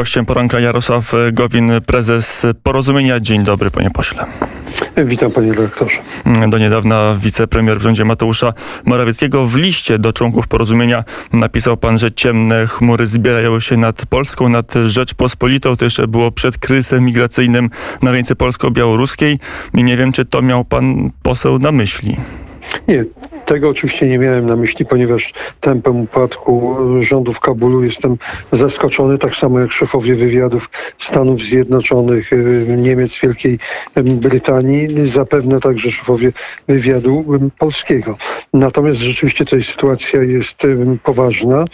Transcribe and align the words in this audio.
Gościem 0.00 0.26
poranka 0.26 0.60
Jarosław 0.60 1.12
Gowin, 1.32 1.70
prezes 1.86 2.46
Porozumienia. 2.62 3.20
Dzień 3.20 3.42
dobry, 3.42 3.70
panie 3.70 3.90
pośle. 3.90 4.26
Witam 4.96 5.30
panie 5.30 5.52
dyrektorze. 5.52 5.98
Do 6.48 6.58
niedawna 6.58 7.14
wicepremier 7.18 7.78
w 7.78 7.82
rządzie 7.82 8.04
Mateusza 8.04 8.52
Morawieckiego 8.84 9.46
w 9.46 9.56
liście 9.56 9.98
do 9.98 10.12
członków 10.12 10.48
porozumienia 10.48 11.04
napisał 11.32 11.76
pan, 11.76 11.98
że 11.98 12.12
ciemne 12.12 12.66
chmury 12.66 13.06
zbierają 13.06 13.60
się 13.60 13.76
nad 13.76 14.06
Polską, 14.06 14.48
nad 14.48 14.74
Rzeczpospolitą. 14.86 15.76
To 15.76 15.84
jeszcze 15.84 16.08
było 16.08 16.32
przed 16.32 16.58
kryzysem 16.58 17.04
migracyjnym 17.04 17.70
na 18.02 18.10
granicy 18.10 18.36
polsko-białoruskiej. 18.36 19.38
I 19.74 19.84
nie 19.84 19.96
wiem, 19.96 20.12
czy 20.12 20.24
to 20.24 20.42
miał 20.42 20.64
pan 20.64 21.10
poseł 21.22 21.58
na 21.58 21.72
myśli. 21.72 22.16
Nie, 22.88 23.04
tego 23.50 23.68
oczywiście 23.68 24.08
nie 24.08 24.18
miałem 24.18 24.46
na 24.46 24.56
myśli, 24.56 24.86
ponieważ 24.86 25.32
tempem 25.60 26.00
upadku 26.00 26.76
rządu 27.00 27.32
w 27.32 27.40
Kabulu 27.40 27.84
jestem 27.84 28.16
zaskoczony, 28.52 29.18
tak 29.18 29.34
samo 29.34 29.60
jak 29.60 29.72
szefowie 29.72 30.14
wywiadów 30.14 30.70
Stanów 30.98 31.40
Zjednoczonych, 31.42 32.32
y, 32.32 32.76
Niemiec, 32.78 33.20
Wielkiej 33.20 33.58
Brytanii, 33.96 35.08
zapewne 35.08 35.60
także 35.60 35.90
szefowie 35.90 36.32
wywiadu 36.68 37.24
polskiego. 37.58 38.16
Natomiast 38.52 39.00
rzeczywiście 39.00 39.44
tutaj 39.44 39.62
sytuacja 39.62 40.22
jest 40.22 40.66
poważna. 41.04 41.64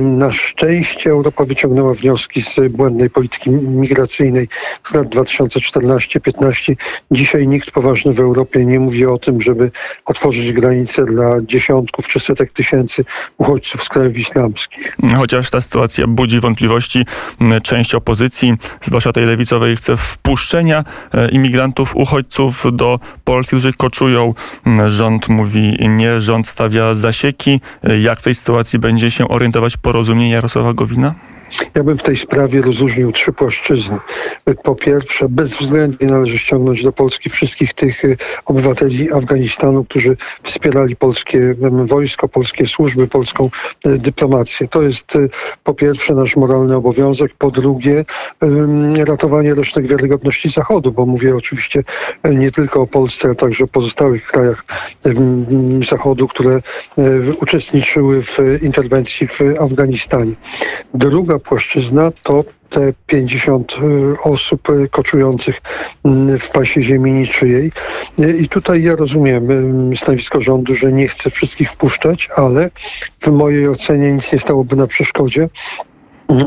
Na 0.00 0.32
szczęście 0.32 1.10
Europa 1.10 1.44
wyciągnęła 1.44 1.94
wnioski 1.94 2.42
z 2.42 2.56
błędnej 2.70 3.10
polityki 3.10 3.50
migracyjnej 3.50 4.48
z 4.84 4.94
lat 4.94 5.08
2014-15. 5.08 6.74
Dzisiaj 7.10 7.48
nikt 7.48 7.70
poważny 7.70 8.12
w 8.12 8.20
Europie 8.20 8.64
nie 8.64 8.80
mówi 8.80 9.06
o 9.06 9.18
tym, 9.18 9.40
żeby 9.40 9.70
otworzyć 10.04 10.52
granice 10.52 10.91
dla 10.98 11.36
dziesiątków 11.42 12.08
czy 12.08 12.20
setek 12.20 12.52
tysięcy 12.52 13.04
uchodźców 13.38 13.84
z 13.84 13.88
krajów 13.88 14.18
islamskich. 14.18 14.96
Chociaż 15.16 15.50
ta 15.50 15.60
sytuacja 15.60 16.06
budzi 16.06 16.40
wątpliwości, 16.40 17.04
część 17.62 17.94
opozycji, 17.94 18.54
zwłaszcza 18.80 19.12
tej 19.12 19.26
lewicowej, 19.26 19.76
chce 19.76 19.96
wpuszczenia 19.96 20.84
e, 21.14 21.28
imigrantów, 21.28 21.96
uchodźców 21.96 22.64
do 22.72 22.98
Polski, 23.24 23.48
którzy 23.48 23.72
koczują. 23.72 24.34
Rząd 24.88 25.28
mówi 25.28 25.76
nie, 25.88 26.20
rząd 26.20 26.48
stawia 26.48 26.94
zasieki. 26.94 27.60
E, 27.82 27.98
jak 28.00 28.20
w 28.20 28.22
tej 28.22 28.34
sytuacji 28.34 28.78
będzie 28.78 29.10
się 29.10 29.28
orientować 29.28 29.76
porozumienie 29.76 30.30
Jarosława 30.30 30.72
Gowina? 30.72 31.14
Ja 31.74 31.84
bym 31.84 31.98
w 31.98 32.02
tej 32.02 32.16
sprawie 32.16 32.62
rozróżnił 32.62 33.12
trzy 33.12 33.32
płaszczyzny. 33.32 33.98
Po 34.62 34.74
pierwsze, 34.74 35.28
bezwzględnie 35.28 36.08
należy 36.08 36.38
ściągnąć 36.38 36.82
do 36.82 36.92
Polski 36.92 37.30
wszystkich 37.30 37.74
tych 37.74 38.04
y, 38.04 38.16
obywateli 38.44 39.12
Afganistanu, 39.12 39.84
którzy 39.84 40.16
wspierali 40.42 40.96
polskie 40.96 41.54
wojsko, 41.86 42.28
polskie 42.28 42.66
służby, 42.66 43.08
polską 43.08 43.50
y, 43.86 43.98
dyplomację. 43.98 44.68
To 44.68 44.82
jest 44.82 45.16
y, 45.16 45.30
po 45.64 45.74
pierwsze 45.74 46.14
nasz 46.14 46.36
moralny 46.36 46.76
obowiązek. 46.76 47.32
Po 47.38 47.50
drugie, 47.50 48.04
ratowanie 49.06 49.54
resztek 49.54 49.86
wiarygodności 49.86 50.50
Zachodu, 50.50 50.92
bo 50.92 51.06
mówię 51.06 51.36
oczywiście 51.36 51.84
nie 52.24 52.50
tylko 52.50 52.80
o 52.80 52.86
Polsce, 52.86 53.28
ale 53.28 53.34
także 53.34 53.64
o 53.64 53.68
pozostałych 53.68 54.26
krajach 54.26 54.64
Zachodu, 55.88 56.28
które 56.28 56.60
uczestniczyły 57.40 58.22
w 58.22 58.38
interwencji 58.62 59.28
w 59.28 59.40
Afganistanie. 59.60 60.34
Druga 60.94 61.38
płaszczyzna 61.44 62.12
to 62.22 62.44
te 62.72 62.92
50 63.06 63.72
y, 63.72 64.22
osób 64.22 64.70
y, 64.70 64.88
koczujących 64.88 65.62
mm, 66.04 66.38
w 66.38 66.50
pasie 66.50 66.82
ziemi 66.82 67.12
niczyjej. 67.12 67.72
Y, 68.20 68.38
I 68.38 68.48
tutaj 68.48 68.82
ja 68.82 68.96
rozumiem 68.96 69.46
stanowisko 69.96 70.40
rządu, 70.40 70.74
że 70.74 70.92
nie 70.92 71.08
chce 71.08 71.30
wszystkich 71.30 71.70
wpuszczać, 71.70 72.28
ale 72.36 72.70
w 73.20 73.28
mojej 73.28 73.68
ocenie 73.68 74.12
nic 74.12 74.32
nie 74.32 74.38
stałoby 74.38 74.76
na 74.76 74.86
przeszkodzie 74.86 75.48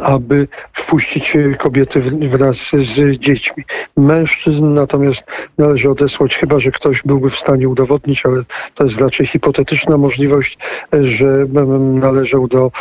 aby 0.01 0.47
wpuścić 0.73 1.37
kobiety 1.57 2.01
wraz 2.01 2.57
z 2.79 3.19
dziećmi. 3.19 3.63
Mężczyzn 3.97 4.73
natomiast 4.73 5.25
należy 5.57 5.89
odesłać, 5.89 6.37
chyba 6.37 6.59
że 6.59 6.71
ktoś 6.71 7.01
byłby 7.03 7.29
w 7.29 7.35
stanie 7.35 7.69
udowodnić, 7.69 8.25
ale 8.25 8.43
to 8.73 8.83
jest 8.83 9.01
raczej 9.01 9.27
hipotetyczna 9.27 9.97
możliwość, 9.97 10.57
że 11.01 11.45
należał 11.79 12.47
do 12.47 12.71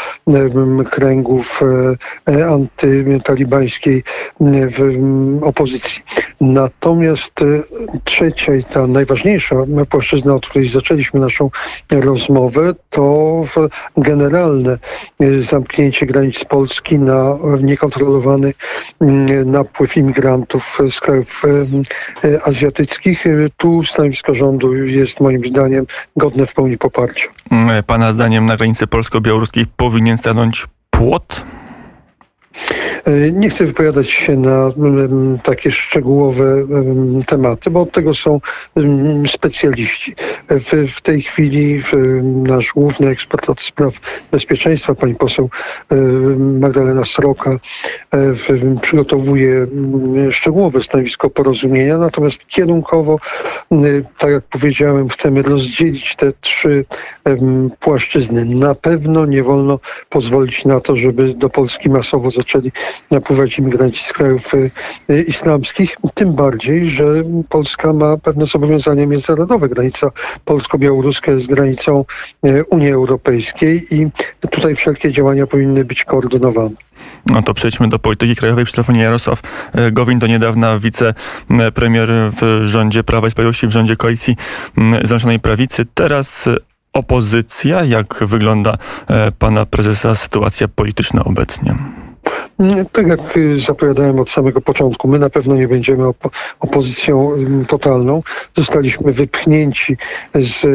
kręgów 0.91 1.61
e, 2.29 2.47
antytalibańskiej 2.47 4.03
opozycji. 5.43 6.03
Natomiast 6.41 7.43
e, 7.43 7.45
trzecia 8.05 8.55
i 8.55 8.65
ta 8.65 8.87
najważniejsza 8.87 9.57
płaszczyzna, 9.91 10.35
od 10.35 10.47
której 10.47 10.69
zaczęliśmy 10.69 11.21
naszą 11.21 11.51
rozmowę, 11.91 12.73
to 12.91 13.41
generalne 13.97 14.79
e, 15.21 15.43
zamknięcie 15.43 16.07
granic 16.07 16.45
Polski 16.45 16.99
na 16.99 17.39
niekontrolowany 17.61 18.55
mm, 19.01 19.51
napływ 19.51 19.97
imigrantów 19.97 20.79
z 20.91 21.01
krajów 21.01 21.43
azjatyckich. 22.45 23.25
Tu 23.57 23.83
stanowisko 23.83 24.35
rządu 24.35 24.75
jest 24.75 25.21
moim 25.21 25.45
zdaniem 25.45 25.87
godne 26.17 26.47
w 26.47 26.55
pełni 26.55 26.79
poparcia. 26.79 27.29
Pana 27.87 28.13
zdaniem 28.13 28.47
na 28.47 28.57
granicy 28.57 28.87
polsko-białoruskiej 28.87 29.67
powinien 29.77 30.19
stanąć 30.19 30.67
płot? 30.91 31.43
E, 33.05 33.31
nie 33.33 33.51
chcę 33.51 33.65
wypowiadać 33.65 34.11
się 34.11 34.37
na 34.37 34.73
takie 35.43 35.71
szczegółowe 35.71 36.67
tematy, 37.27 37.71
bo 37.71 37.81
od 37.81 37.93
tego 37.93 38.15
są 38.15 38.41
specjaliści. 39.27 40.15
W, 40.89 41.01
tej 41.01 41.23
chwili 41.23 41.81
nasz 42.25 42.73
główny 42.73 43.09
ekspert 43.09 43.51
od 43.51 43.61
spraw 43.61 43.95
bezpieczeństwa, 44.33 44.95
pani 44.95 45.15
poseł 45.15 45.51
Magdalena 46.39 47.05
Sroka, 47.05 47.51
e, 47.51 47.59
przygotowuje 48.81 49.67
szczegółowe 50.31 50.83
stanowisko 50.83 51.31
porozumienia, 51.31 51.99
natomiast 51.99 52.47
kierunkowo, 52.47 53.19
tak 54.19 54.31
jak 54.31 54.45
powiedziałem, 54.45 55.09
chcemy 55.09 55.43
rozdzielić 55.43 56.17
te 56.17 56.33
trzy 56.41 56.85
płaszczyzny. 57.81 58.45
Na 58.45 58.75
pewno 58.75 59.27
nie 59.27 59.43
wolno 59.43 59.79
pozwolić 60.09 60.65
na 60.65 60.81
to, 60.81 60.97
żeby 60.97 61.35
do 61.35 61.51
Polski 61.51 61.91
masowo 61.91 62.31
zaczęli 62.31 62.73
napływać 63.11 63.59
imigranci 63.59 64.05
z 64.05 64.13
krajów 64.13 64.55
y, 64.55 64.71
y, 65.11 65.23
islamskich. 65.23 65.97
Tym 66.15 66.33
bardziej, 66.33 66.91
że 66.91 67.05
Polska 67.49 67.93
ma 67.93 68.17
pewne 68.17 68.47
zobowiązania 68.47 69.07
międzynarodowe. 69.07 69.69
Granica 69.69 70.11
polsko-białoruska 70.45 71.33
jest 71.33 71.47
granicą 71.47 72.05
y, 72.47 72.65
Unii 72.65 72.93
Europejskiej 72.93 73.95
i 73.95 74.11
tutaj 74.51 74.77
wszelkie 74.77 75.13
działania 75.13 75.47
powinny 75.47 75.85
być 75.85 76.05
koordynowane. 76.05 76.75
No 77.27 77.43
to 77.43 77.55
przejdźmy 77.55 77.89
do 77.89 77.99
polityki 77.99 78.37
krajowej. 78.37 78.65
Przy 78.65 78.75
telefonie 78.75 79.03
Jarosław 79.03 79.43
Gowin 79.93 80.19
do 80.19 80.27
niedawna 80.27 80.79
wicepremier 80.79 82.11
w 82.41 82.63
rządzie 82.65 83.05
Prawa 83.05 83.29
i 83.29 83.31
Sprawiedliwości, 83.31 83.67
w 83.67 83.71
rządzie 83.71 83.97
koalicji 83.97 84.37
Zjednoczonej 84.99 85.41
Prawicy. 85.41 85.87
Teraz 85.95 86.49
opozycja. 86.93 87.85
Jak 87.85 88.25
wygląda 88.25 88.79
pana 89.39 89.67
prezesa 89.67 90.15
sytuacja 90.15 90.69
polityczna 90.69 91.25
obecnie? 91.25 91.75
Tak 92.93 93.07
jak 93.07 93.21
zapowiadałem 93.57 94.19
od 94.19 94.31
samego 94.31 94.61
początku, 94.61 95.09
my 95.09 95.19
na 95.19 95.31
pewno 95.31 95.57
nie 95.57 95.69
będziemy 95.69 96.07
op 96.07 96.29
opozycją 96.61 97.31
totalną. 97.69 98.23
Zostaliśmy 98.57 99.13
wypchnięci 99.13 99.97
z 100.35 100.67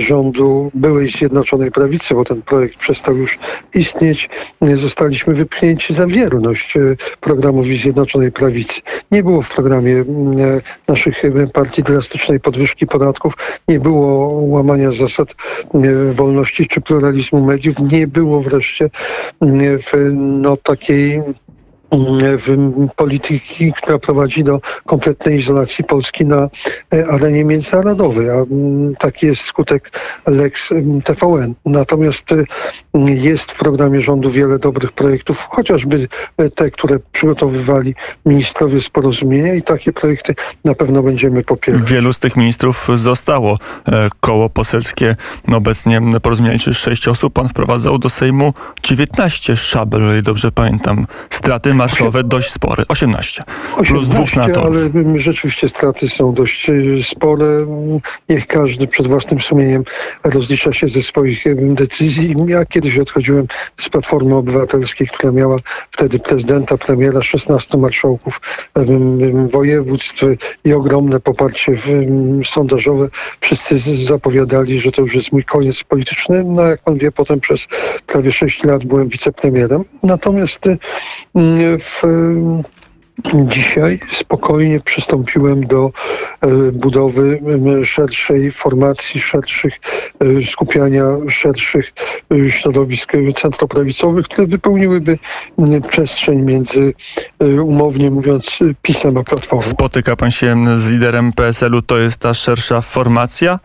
rządu 0.00 0.70
byłej 0.74 1.08
Zjednoczonej 1.08 1.70
Prawicy, 1.70 2.14
bo 2.14 2.24
ten 2.24 2.42
projekt 2.42 2.76
przestał 2.76 3.16
już 3.16 3.38
istnieć. 3.74 4.30
Zostaliśmy 4.74 5.34
wypchnięci 5.34 5.94
za 5.94 6.06
wierność 6.06 6.76
y, 6.76 6.96
programowi 7.20 7.78
Zjednoczonej 7.78 8.32
Prawicy. 8.32 8.80
Nie 9.10 9.22
było 9.22 9.42
w 9.42 9.54
programie 9.54 10.04
naszych 10.88 11.22
partii 11.52 11.82
drastycznej 11.82 12.40
podwyżki 12.40 12.86
podatków, 12.86 13.34
nie 13.68 13.80
było 13.80 14.28
łamania 14.42 14.92
zasad 14.92 15.34
wolności 16.12 16.66
czy 16.66 16.80
pluralizmu 16.80 17.44
mediów, 17.44 17.76
nie 17.92 18.06
było 18.06 18.40
wreszcie 18.40 18.90
w 19.82 19.92
no, 20.48 20.56
takiej 20.56 21.22
polityki, 22.96 23.72
która 23.72 23.98
prowadzi 23.98 24.44
do 24.44 24.60
kompletnej 24.86 25.36
izolacji 25.36 25.84
Polski 25.84 26.26
na 26.26 26.48
e, 26.94 27.06
arenie 27.06 27.44
międzynarodowej, 27.44 28.30
a 28.30 28.34
mm, 28.34 28.96
taki 28.96 29.26
jest 29.26 29.42
skutek 29.42 29.90
Lex 30.26 30.72
mm, 30.72 31.02
TVN. 31.02 31.54
Natomiast 31.66 32.34
jest 33.06 33.52
w 33.52 33.58
programie 33.58 34.00
rządu 34.00 34.30
wiele 34.30 34.58
dobrych 34.58 34.92
projektów, 34.92 35.46
chociażby 35.50 36.08
e, 36.36 36.50
te, 36.50 36.70
które 36.70 36.98
przygotowywali 37.12 37.94
ministrowie 38.26 38.80
z 38.80 38.90
porozumienia 38.90 39.54
i 39.54 39.62
takie 39.62 39.92
projekty 39.92 40.34
na 40.64 40.74
pewno 40.74 41.02
będziemy 41.02 41.42
popierać. 41.42 41.82
Wielu 41.82 42.12
z 42.12 42.18
tych 42.18 42.36
ministrów 42.36 42.88
zostało. 42.94 43.58
E, 43.86 44.08
koło 44.20 44.50
poselskie 44.50 45.16
obecnie 45.52 46.00
porozumienia 46.22 46.54
liczy 46.54 46.74
6 46.74 47.08
osób. 47.08 47.32
Pan 47.32 47.48
wprowadzał 47.48 47.98
do 47.98 48.08
Sejmu 48.08 48.52
19 48.82 49.56
szabel, 49.56 50.02
ile 50.02 50.22
dobrze 50.22 50.52
pamiętam. 50.52 51.06
Straty 51.30 51.74
marszowe 51.78 52.24
dość 52.24 52.52
spore, 52.52 52.84
18. 52.88 53.42
18 53.76 53.94
plus 53.94 54.08
dwóch 54.08 54.30
senatorów. 54.30 54.66
ale 54.66 55.18
rzeczywiście 55.18 55.68
straty 55.68 56.08
są 56.08 56.34
dość 56.34 56.70
y, 56.70 57.02
spore. 57.02 57.66
Niech 58.28 58.46
każdy 58.46 58.86
przed 58.86 59.06
własnym 59.06 59.40
sumieniem 59.40 59.84
rozlicza 60.24 60.72
się 60.72 60.88
ze 60.88 61.02
swoich 61.02 61.44
decyzji. 61.56 62.34
Ja 62.46 62.64
kiedyś 62.64 62.98
odchodziłem 62.98 63.46
z 63.76 63.88
Platformy 63.88 64.36
Obywatelskiej, 64.36 65.06
która 65.06 65.32
miała 65.32 65.56
wtedy 65.90 66.18
prezydenta, 66.18 66.78
premiera, 66.78 67.22
16 67.22 67.78
marszałków 67.78 68.40
województw 69.50 70.24
i 70.64 70.72
ogromne 70.72 71.20
poparcie 71.20 71.72
w, 71.76 71.88
sondażowe. 72.44 73.08
Wszyscy 73.40 73.78
zapowiadali, 73.94 74.80
że 74.80 74.92
to 74.92 75.02
już 75.02 75.14
jest 75.14 75.32
mój 75.32 75.44
koniec 75.44 75.84
polityczny. 75.84 76.44
No 76.44 76.62
jak 76.62 76.82
pan 76.82 76.98
wie, 76.98 77.12
potem 77.12 77.40
przez 77.40 77.66
prawie 78.06 78.32
6 78.32 78.64
lat 78.64 78.84
byłem 78.84 79.08
wicepremierem. 79.08 79.84
Natomiast 80.02 80.66
y, 80.66 80.78
w 81.80 82.02
Dzisiaj 83.48 84.00
spokojnie 84.12 84.80
przystąpiłem 84.80 85.66
do 85.66 85.90
e, 86.40 86.72
budowy 86.72 87.40
szerszej 87.84 88.52
formacji, 88.52 89.20
szerszych 89.20 89.74
e, 90.20 90.44
skupiania 90.44 91.04
szerszych 91.28 91.92
e, 92.32 92.50
środowisk 92.50 93.12
centroprawicowych, 93.36 94.24
które 94.24 94.46
wypełniłyby 94.46 95.18
przestrzeń 95.88 96.42
między, 96.42 96.94
umownie 97.62 98.10
mówiąc, 98.10 98.58
PiSem 98.82 99.16
a 99.16 99.24
Platformą. 99.24 99.62
Spotyka 99.62 100.16
pan 100.16 100.30
się 100.30 100.78
z 100.78 100.90
liderem 100.90 101.32
PSL-u, 101.32 101.82
to 101.82 101.98
jest 101.98 102.16
ta 102.16 102.34
szersza 102.34 102.80
formacja? 102.80 103.58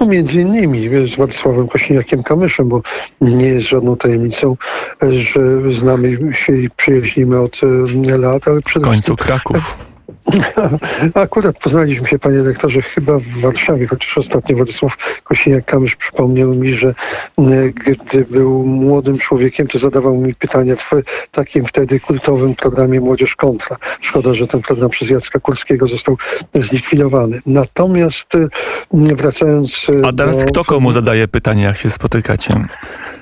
No 0.00 0.06
między 0.06 0.40
innymi 0.40 1.08
z 1.08 1.16
Władysławem 1.16 1.66
Kośniakiem-Kamyszem, 1.66 2.64
bo 2.64 2.82
nie 3.20 3.46
jest 3.46 3.68
żadną 3.68 3.96
tajemnicą, 3.96 4.56
że 5.02 5.40
znamy 5.72 6.34
się 6.34 6.56
i 6.56 6.70
przyjaźnimy 6.70 7.40
od 7.40 7.60
e, 8.08 8.18
lat, 8.18 8.48
ale 8.48 8.60
W 8.60 8.64
przede 8.64 8.84
końcu 8.84 9.16
Kraków. 9.16 9.76
Akurat 11.14 11.58
poznaliśmy 11.58 12.08
się, 12.08 12.18
panie 12.18 12.42
rektorze, 12.42 12.82
chyba 12.82 13.18
w 13.18 13.40
Warszawie, 13.40 13.86
chociaż 13.86 14.18
ostatnio 14.18 14.56
Władysław 14.56 14.96
Kosiniak-Kamysz 15.24 15.96
przypomniał 15.96 16.54
mi, 16.54 16.74
że 16.74 16.88
e, 17.38 17.70
gdy 17.70 18.24
był 18.24 18.66
młodym 18.66 19.18
człowiekiem, 19.18 19.66
to 19.66 19.78
zadawał 19.78 20.16
mi 20.16 20.34
pytania 20.34 20.76
w 20.76 20.90
takim 21.30 21.64
wtedy 21.66 22.00
kultowym 22.00 22.54
programie 22.54 23.00
Młodzież 23.00 23.36
Kontra. 23.36 23.76
Szkoda, 24.00 24.34
że 24.34 24.46
ten 24.46 24.62
program 24.62 24.90
przez 24.90 25.10
Jacka 25.10 25.40
Kurskiego 25.40 25.86
został 25.86 26.16
zlikwidowany. 26.54 27.40
Natomiast 27.46 28.34
e, 28.34 28.48
wracając... 28.92 29.86
e, 30.02 30.06
A 30.06 30.12
teraz 30.12 30.38
do- 30.38 30.44
kto 30.44 30.64
komu 30.64 30.92
zadaje 30.92 31.28
pytania, 31.28 31.66
jak 31.66 31.76
się 31.76 31.90
spotykacie? 31.90 32.64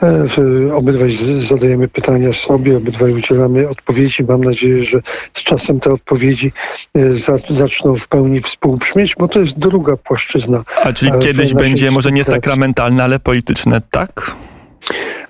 E, 0.02 0.74
Obydwaj 0.74 1.12
zadajemy 1.40 1.88
pytania 1.88 2.32
sobie, 2.32 2.76
obydwaj 2.76 3.12
udzielamy 3.12 3.68
odpowiedzi. 3.68 4.24
Mam 4.24 4.44
nadzieję, 4.44 4.84
że 4.84 5.00
z 5.34 5.42
czasem 5.42 5.80
te 5.80 5.92
odpowiedzi 5.92 6.52
e, 6.94 7.10
za- 7.16 7.38
zaczną 7.50 7.96
w 7.96 8.08
pełni 8.08 8.40
współbrzmieć, 8.40 9.14
bo 9.18 9.28
to 9.28 9.38
jest 9.40 9.58
druga 9.58 9.96
płaszczyzna. 9.96 10.62
A 10.84 10.92
czyli 10.92 11.12
E, 11.14 11.18
kiedyś 11.18 11.54
będzie 11.54 11.90
może 11.90 12.12
nie 12.12 12.24
sakramentalne, 12.24 13.04
ale 13.04 13.20
polityczne, 13.20 13.80
tak? 13.90 14.34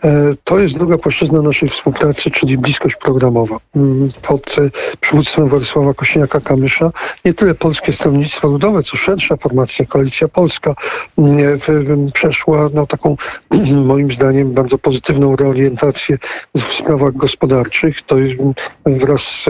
E, 0.05 0.35
To 0.45 0.59
jest 0.59 0.75
druga 0.75 0.99
płaszczyzna 0.99 1.43
naszej 1.43 1.69
współpracy, 1.69 2.31
czyli 2.31 2.59
bliskość 2.59 2.97
programowa. 2.97 3.57
Mm, 3.77 4.09
Pod 4.23 4.57
e, 4.59 4.71
przywództwem 5.01 5.49
Władysława 5.49 5.91
Kośniaka-Kamysza 5.91 6.91
nie 7.25 7.35
tyle 7.35 7.55
Polskie 7.55 7.93
Stronnictwo 7.93 8.49
Ludowe, 8.49 8.83
co 8.83 8.97
szersza 8.97 9.37
formacja, 9.37 9.87
Koalicja 9.87 10.29
Polska 10.29 10.75
mm, 11.19 11.59
w- 11.59 12.13
przeszła 12.13 12.69
no, 12.75 12.87
taką 12.87 13.17
moim 13.85 14.13
zdaniem 14.13 14.53
bardzo 14.53 14.79
pozytywną 14.79 15.37
reorientację 15.37 16.17
w 16.57 16.63
sprawach 16.63 17.13
gospodarczych. 17.17 18.03
To 18.03 18.19
mm, 18.19 18.55
wraz 18.87 19.21
z, 19.23 19.45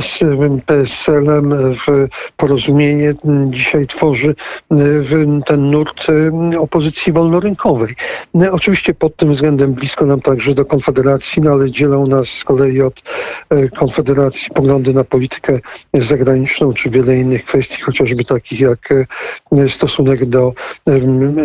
z 0.00 0.18
PSL-em 0.66 1.52
e, 1.52 1.56
w 1.74 1.86
porozumienie 2.36 3.14
dzisiaj 3.50 3.86
tworzy 3.86 4.34
e, 4.70 4.76
ten 5.46 5.70
nurt 5.70 6.06
e, 6.52 6.58
opozycji 6.60 7.12
wolnorynkowej. 7.12 7.94
No, 8.34 8.52
oczywiście 8.52 8.94
pod 8.94 9.16
tym 9.16 9.32
względem 9.32 9.74
blisko 9.92 10.06
nam 10.06 10.20
także 10.20 10.54
do 10.54 10.64
Konfederacji, 10.64 11.42
no 11.42 11.50
ale 11.50 11.70
dzielą 11.70 12.06
nas 12.06 12.28
z 12.28 12.44
kolei 12.44 12.80
od 12.80 13.02
e, 13.50 13.68
Konfederacji 13.68 14.50
poglądy 14.54 14.94
na 14.94 15.04
politykę 15.04 15.58
zagraniczną, 15.94 16.72
czy 16.72 16.90
wiele 16.90 17.16
innych 17.16 17.44
kwestii, 17.44 17.82
chociażby 17.82 18.24
takich 18.24 18.60
jak 18.60 18.92
e, 19.52 19.68
stosunek 19.68 20.24
do 20.24 20.52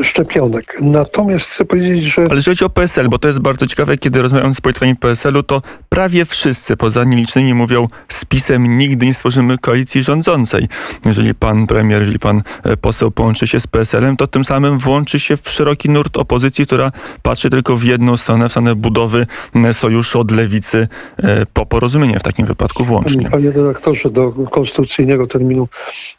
szczepionek. 0.03 0.77
Natomiast 0.81 1.49
chcę 1.49 1.65
powiedzieć, 1.65 2.03
że 2.03 2.21
Ale 2.21 2.35
jeżeli 2.35 2.55
chodzi 2.55 2.65
o 2.65 2.69
PSL, 2.69 3.09
bo 3.09 3.19
to 3.19 3.27
jest 3.27 3.39
bardzo 3.39 3.67
ciekawe, 3.67 3.97
kiedy 3.97 4.21
rozmawiam 4.21 4.55
z 4.55 4.61
politykami 4.61 4.95
PSL-u, 4.95 5.43
to 5.43 5.61
prawie 5.89 6.25
wszyscy, 6.25 6.77
poza 6.77 7.03
nielicznymi, 7.03 7.53
mówią 7.53 7.87
z 8.09 8.25
PiSem 8.25 8.77
nigdy 8.77 9.05
nie 9.05 9.13
stworzymy 9.13 9.57
koalicji 9.57 10.03
rządzącej. 10.03 10.67
Jeżeli 11.05 11.35
pan 11.35 11.67
premier, 11.67 11.99
jeżeli 11.99 12.19
pan 12.19 12.41
e, 12.63 12.77
poseł 12.77 13.11
połączy 13.11 13.47
się 13.47 13.59
z 13.59 13.67
PSL-em, 13.67 14.17
to 14.17 14.27
tym 14.27 14.43
samym 14.43 14.77
włączy 14.77 15.19
się 15.19 15.37
w 15.37 15.49
szeroki 15.49 15.89
nurt 15.89 16.17
opozycji, 16.17 16.65
która 16.65 16.91
patrzy 17.21 17.49
tylko 17.49 17.77
w 17.77 17.83
jedną 17.83 18.17
stronę, 18.17 18.36
w 18.45 18.51
stronę 18.51 18.75
budowy 18.75 19.25
m, 19.55 19.73
sojuszu 19.73 20.19
od 20.19 20.31
lewicy 20.31 20.87
e, 21.17 21.45
po 21.45 21.65
porozumieniu 21.65 22.19
w 22.19 22.23
takim 22.23 22.45
wypadku 22.45 22.83
włącznie. 22.83 23.29
Panie 23.29 23.51
redaktorze, 23.51 24.09
do 24.09 24.31
konstytucyjnego 24.31 25.27
terminu 25.27 25.67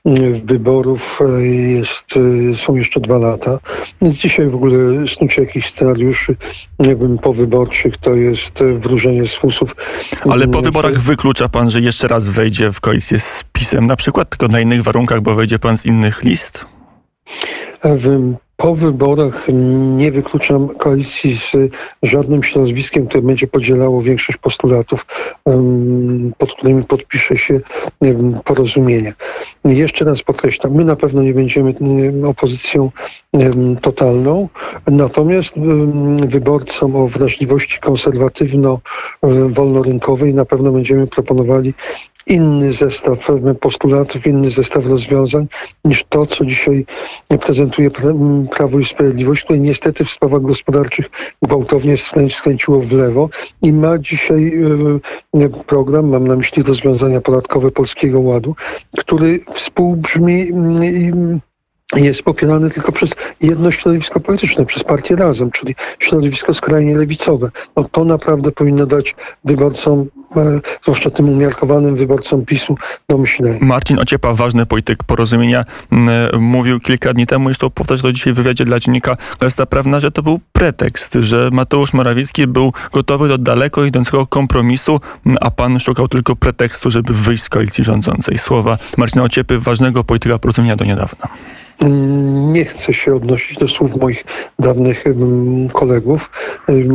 mm, 0.04 0.34
wyborów 0.44 1.20
e, 1.20 1.46
jest, 1.46 2.14
e, 2.52 2.54
są 2.54 2.74
jeszcze 2.74 3.00
dwa 3.00 3.18
lata. 3.18 3.58
Więc 4.02 4.16
dzisiaj 4.16 4.48
w 4.48 4.54
ogóle 4.54 5.08
snucie 5.08 5.42
jakichś 5.42 5.70
scenariuszy 5.70 6.36
wiem, 6.80 7.18
powyborczych 7.18 7.96
to 7.96 8.14
jest 8.14 8.62
wróżenie 8.62 9.26
z 9.26 9.34
fusów. 9.34 9.76
Ale 10.30 10.48
po 10.48 10.58
Mm, 10.58 10.64
wyborach 10.64 11.00
wyklucza 11.00 11.48
pan, 11.48 11.70
że 11.70 11.80
jeszcze 11.80 12.08
raz 12.08 12.28
wejdzie 12.28 12.72
w 12.72 12.80
koalicję 12.80 13.20
z 13.20 13.44
PiSem, 13.52 13.86
na 13.86 13.96
przykład 13.96 14.28
tylko 14.28 14.48
na 14.48 14.60
innych 14.60 14.82
warunkach, 14.82 15.20
bo 15.20 15.34
wejdzie 15.34 15.58
pan 15.58 15.78
z 15.78 15.86
innych 15.86 16.24
list? 16.24 16.64
Po 18.60 18.74
wyborach 18.74 19.46
nie 19.96 20.12
wykluczam 20.12 20.68
koalicji 20.68 21.34
z 21.34 21.52
żadnym 22.02 22.42
środowiskiem, 22.42 23.06
które 23.06 23.22
będzie 23.22 23.46
podzielało 23.46 24.02
większość 24.02 24.38
postulatów, 24.38 25.06
pod 26.38 26.54
którymi 26.54 26.84
podpisze 26.84 27.36
się 27.36 27.60
porozumienie. 28.44 29.12
Jeszcze 29.64 30.04
raz 30.04 30.22
podkreślam, 30.22 30.74
my 30.74 30.84
na 30.84 30.96
pewno 30.96 31.22
nie 31.22 31.34
będziemy 31.34 31.74
em, 31.80 32.24
opozycją 32.24 32.90
totalną, 33.80 34.48
natomiast 34.86 35.54
wyborcom 36.28 36.96
o 36.96 37.08
wrażliwości 37.08 37.80
konserwatywno-wolnorynkowej 37.80 40.34
na 40.34 40.44
pewno 40.44 40.72
będziemy 40.72 41.06
proponowali 41.06 41.74
inny 42.28 42.72
zestaw 42.72 43.18
postulatów, 43.60 44.26
inny 44.26 44.50
zestaw 44.50 44.86
rozwiązań 44.86 45.46
niż 45.84 46.04
to, 46.08 46.26
co 46.26 46.44
dzisiaj 46.44 46.86
prezentuje 47.46 47.90
pra- 47.90 48.48
Prawo 48.48 48.78
i 48.78 48.84
Sprawiedliwość, 48.84 49.44
które 49.44 49.58
niestety 49.60 50.04
w 50.04 50.10
sprawach 50.10 50.42
gospodarczych 50.42 51.06
gwałtownie 51.42 51.94
skrę- 51.94 52.30
skręciło 52.30 52.80
w 52.80 52.92
lewo 52.92 53.28
i 53.62 53.72
ma 53.72 53.98
dzisiaj 53.98 54.52
e, 55.34 55.48
program, 55.48 56.08
mam 56.08 56.28
na 56.28 56.36
myśli 56.36 56.62
rozwiązania 56.62 57.20
podatkowe 57.20 57.70
Polskiego 57.70 58.20
Ładu, 58.20 58.54
który 58.98 59.40
współbrzmi 59.52 60.48
i 61.96 62.02
jest 62.04 62.22
popierany 62.22 62.70
tylko 62.70 62.92
przez 62.92 63.10
jedno 63.40 63.70
środowisko 63.70 64.20
polityczne, 64.20 64.66
przez 64.66 64.84
partię 64.84 65.16
Razem, 65.16 65.50
czyli 65.50 65.74
środowisko 65.98 66.54
skrajnie 66.54 66.96
lewicowe. 66.96 67.50
No 67.76 67.84
to 67.84 68.04
naprawdę 68.04 68.52
powinno 68.52 68.86
dać 68.86 69.16
wyborcom, 69.44 70.00
e, 70.00 70.17
zwłaszcza 70.82 71.10
tym 71.10 71.28
umiarkowanym 71.28 71.96
wyborcom 71.96 72.44
PiSu, 72.44 72.76
do 73.08 73.18
myślenia. 73.18 73.58
Marcin 73.60 73.98
Ociepa, 73.98 74.34
ważny 74.34 74.66
polityk 74.66 75.04
porozumienia, 75.04 75.64
mówił 76.38 76.80
kilka 76.80 77.12
dni 77.12 77.26
temu, 77.26 77.48
zresztą 77.48 77.70
powtarza 77.70 78.02
to 78.02 78.12
dzisiaj 78.12 78.32
w 78.32 78.36
wywiadzie 78.36 78.64
dla 78.64 78.80
dziennika 78.80 79.16
Gazeta 79.40 79.66
Prawna, 79.66 80.00
że 80.00 80.10
to 80.10 80.22
był 80.22 80.40
pretekst, 80.52 81.14
że 81.20 81.48
Mateusz 81.52 81.92
Morawiecki 81.92 82.46
był 82.46 82.72
gotowy 82.92 83.28
do 83.28 83.38
daleko 83.38 83.84
idącego 83.84 84.26
kompromisu, 84.26 85.00
a 85.40 85.50
pan 85.50 85.80
szukał 85.80 86.08
tylko 86.08 86.36
pretekstu, 86.36 86.90
żeby 86.90 87.12
wyjść 87.12 87.42
z 87.42 87.48
koalicji 87.48 87.84
rządzącej. 87.84 88.38
Słowa 88.38 88.78
Marcina 88.96 89.24
Ociepy, 89.24 89.58
ważnego 89.58 90.04
polityka 90.04 90.38
porozumienia 90.38 90.76
do 90.76 90.84
niedawna. 90.84 91.28
Nie 92.52 92.64
chcę 92.64 92.94
się 92.94 93.14
odnosić 93.14 93.58
do 93.58 93.68
słów 93.68 93.96
moich 93.96 94.24
dawnych 94.58 95.04
kolegów. 95.72 96.30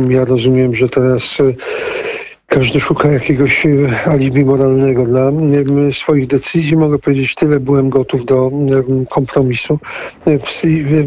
Ja 0.08 0.24
rozumiem, 0.24 0.74
że 0.74 0.88
teraz 0.88 1.40
e, 1.40 1.44
każdy 2.54 2.80
szuka 2.80 3.08
jakiegoś 3.08 3.66
e, 3.66 3.70
alibi 4.06 4.44
moralnego 4.44 5.04
dla 5.06 5.32
swoich 5.92 6.26
decyzji. 6.26 6.76
Mogę 6.76 6.98
powiedzieć 6.98 7.34
tyle, 7.34 7.60
byłem 7.60 7.90
gotów 7.90 8.24
do 8.24 8.50
kompromisu. 9.10 9.78
E, 10.26 10.38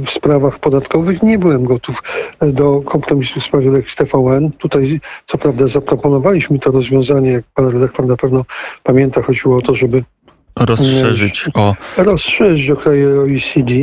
w 0.06 0.10
sprawach 0.10 0.60
podatkowych 0.60 1.24
nie 1.24 1.40
byłem 1.40 1.64
gotów 1.64 2.04
e, 2.40 2.52
do 2.52 2.82
kompromisu 2.82 3.40
w 3.40 3.44
sprawie 3.44 3.72
Lex 3.72 3.96
TVN. 3.96 4.52
Tutaj 4.52 5.00
co 5.26 5.38
prawda 5.38 5.68
zaproponowaliśmy 5.68 6.60
to 6.60 6.72
rozwiązanie, 6.72 7.32
jak 7.32 7.46
pan 7.56 7.68
redaktor 7.70 8.06
na 8.06 8.18
pewno 8.18 8.46
pamięta, 8.84 9.22
chodziło 9.22 9.58
o 9.58 9.62
to, 9.62 9.76
żeby 9.76 10.04
rozszerzyć 10.60 11.46
o... 11.54 11.76
Rozszerzyć 11.98 12.70
o 12.70 12.76
kraje 12.76 13.20
OECD, 13.20 13.74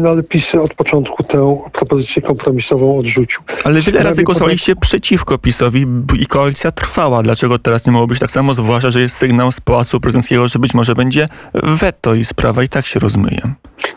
no 0.00 0.08
ale 0.08 0.22
PiS 0.22 0.54
od 0.54 0.74
początku 0.74 1.22
tę 1.22 1.58
propozycję 1.72 2.22
kompromisową 2.22 2.98
odrzucił. 2.98 3.42
Ale 3.64 3.80
wiele 3.80 4.02
razy 4.02 4.22
głosowaliście 4.22 4.76
przeciwko 4.76 5.38
PiSowi 5.38 5.86
i 6.20 6.26
koalicja 6.26 6.70
trwała. 6.70 7.22
Dlaczego 7.22 7.58
teraz 7.58 7.86
nie 7.86 7.92
mogło 7.92 8.06
być 8.06 8.18
tak 8.18 8.30
samo? 8.30 8.54
Zwłaszcza, 8.54 8.90
że 8.90 9.00
jest 9.00 9.16
sygnał 9.16 9.52
z 9.52 9.60
Pałacu 9.60 10.00
Prezydenckiego, 10.00 10.48
że 10.48 10.58
być 10.58 10.74
może 10.74 10.94
będzie 10.94 11.26
weto 11.54 12.14
i 12.14 12.24
sprawa 12.24 12.62
i 12.62 12.68
tak 12.68 12.86
się 12.86 13.00
rozmyje. 13.00 13.54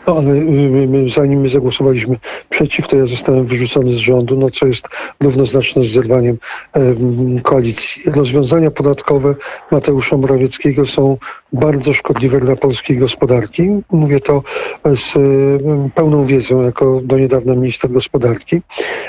No 0.08 0.16
ale 0.16 0.34
my, 0.34 1.10
zanim 1.10 1.40
my 1.40 1.48
zagłosowaliśmy 1.48 2.16
przeciw, 2.50 2.88
to 2.88 2.96
ja 2.96 3.06
zostałem 3.06 3.46
wyrzucony 3.46 3.92
z 3.92 3.96
rządu, 3.96 4.36
no 4.36 4.50
co 4.50 4.66
jest 4.66 4.88
równoznaczne 5.20 5.84
z 5.84 5.88
zerwaniem 5.88 6.38
koalicji. 7.42 8.02
Rozwiązania 8.06 8.70
podatkowe 8.70 9.34
Mateusza 9.70 10.16
Morawieckiego 10.16 10.86
są 10.86 11.16
bardzo 11.52 11.94
szkodliwe 11.94 12.40
dla 12.40 12.56
polskiej 12.56 12.98
gospodarki. 12.98 13.70
Mówię 13.90 14.20
to 14.20 14.42
z 14.96 15.16
um, 15.16 15.90
pełną 15.94 16.26
wiedzą 16.26 16.62
jako 16.62 17.00
do 17.04 17.18
niedawna 17.18 17.54
minister 17.54 17.90
gospodarki. 17.90 18.62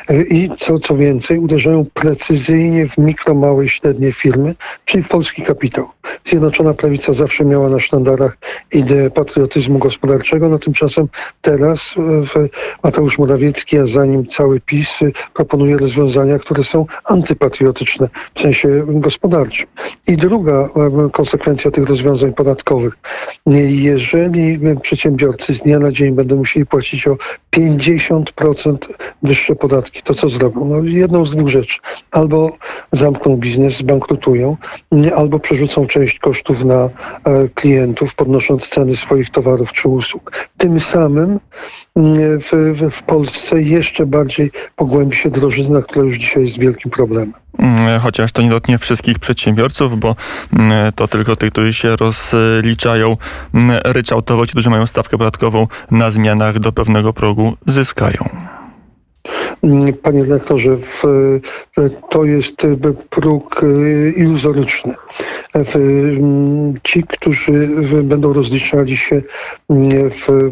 E, 0.10 0.24
I 0.24 0.50
co, 0.58 0.80
co 0.80 0.96
więcej, 0.96 1.40
uderzają 1.40 1.86
precyzyjnie 1.94 2.88
w 2.88 2.98
mikro, 2.98 3.34
małe 3.36 3.66
i 3.66 3.70
średnie 3.70 4.12
firmy, 4.12 4.56
czyli 4.86 5.04
w 5.04 5.08
polski 5.08 5.42
kapitał. 5.42 5.88
Zjednoczona 6.26 6.74
Prawica 6.74 7.14
zawsze 7.14 7.46
miała 7.46 7.70
na 7.70 7.80
sztandarach 7.80 8.38
ideę 8.74 9.10
patriotyzmu 9.12 9.80
gospodarczego, 9.80 10.50
no 10.50 10.60
tymczasem 10.60 11.08
teraz 11.42 11.96
e, 12.36 12.48
Mateusz 12.84 13.20
Morawiecki, 13.20 13.78
a 13.78 13.88
za 13.88 14.06
nim 14.06 14.28
cały 14.28 14.60
PiS 14.60 15.00
proponuje 15.34 15.78
rozwiązania, 15.78 16.40
które 16.40 16.64
są 16.64 16.86
antypatriotyczne 17.06 18.10
w 18.36 18.42
sensie 18.42 18.84
gospodarczym. 18.88 19.68
I 20.08 20.18
druga 20.18 20.70
konsekwencja 21.14 21.72
tych 21.72 21.90
rozwiązań 21.90 22.34
podatkowych. 22.34 22.94
Jeżeli 23.70 24.60
przedsiębiorcy 24.82 25.54
z 25.54 25.62
dnia 25.62 25.80
na 25.80 25.92
dzień 25.92 26.12
będą 26.12 26.36
musieli 26.36 26.66
płacić 26.66 27.08
o 27.08 27.18
50% 27.56 28.78
wyższe 29.24 29.56
podatki, 29.56 30.02
to 30.02 30.14
co 30.14 30.30
zrobią? 30.30 30.66
No, 30.66 30.84
jedną 30.84 31.26
z 31.26 31.36
dwóch 31.36 31.50
rzeczy. 31.50 31.80
Albo 32.12 32.52
zamkną 32.92 33.38
biznes, 33.38 33.78
zbankrutują, 33.78 34.58
albo 35.16 35.40
przerzucą 35.40 35.88
część 35.88 35.99
kosztów 36.22 36.66
na 36.66 36.76
e, 36.84 36.90
klientów, 37.56 38.16
podnosząc 38.16 38.70
ceny 38.70 38.96
swoich 38.96 39.30
towarów 39.30 39.74
czy 39.74 39.90
usług. 39.90 40.50
Tym 40.58 40.80
samym 40.80 41.40
w, 41.96 42.74
w, 42.76 42.92
w 42.92 43.04
Polsce 43.04 43.62
jeszcze 43.62 44.06
bardziej 44.06 44.52
pogłębi 44.76 45.16
się 45.16 45.30
drożyzna, 45.30 45.82
która 45.82 46.06
już 46.06 46.18
dzisiaj 46.18 46.44
jest 46.44 46.60
wielkim 46.60 46.92
problemem. 46.92 47.34
Mm, 47.60 48.00
chociaż 48.00 48.32
to 48.32 48.42
nie 48.42 48.50
dotknie 48.50 48.78
wszystkich 48.78 49.20
przedsiębiorców, 49.20 50.00
bo 50.00 50.16
mm, 50.54 50.94
to 50.94 51.08
tylko 51.08 51.36
tych, 51.36 51.52
którzy 51.52 51.74
się 51.74 51.96
rozliczają 51.96 53.18
mm, 53.54 53.80
ryczałtowo, 53.86 54.46
ci, 54.46 54.52
którzy 54.52 54.70
mają 54.70 54.88
stawkę 54.88 55.18
podatkową 55.18 55.68
na 55.92 56.12
zmianach 56.12 56.60
do 56.60 56.72
pewnego 56.72 57.14
progu, 57.14 57.54
zyskają. 57.68 58.30
Panie 60.04 60.22
redaktorze, 60.22 60.78
to 62.10 62.26
jest 62.26 62.56
próg 63.10 63.62
e, 63.64 64.10
iluzoryczny. 64.10 64.94
Ci, 66.84 67.04
którzy 67.04 67.70
będą 68.04 68.34
rozliczali 68.34 68.98
się 68.98 69.22
w 70.12 70.52